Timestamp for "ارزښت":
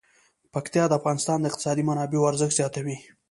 2.31-2.55